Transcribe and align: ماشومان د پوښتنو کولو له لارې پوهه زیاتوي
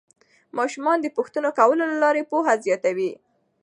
ماشومان 0.57 0.97
د 1.01 1.05
پوښتنو 1.17 1.49
کولو 1.59 1.83
له 1.91 1.97
لارې 2.03 2.23
پوهه 2.31 2.53
زیاتوي 2.65 3.11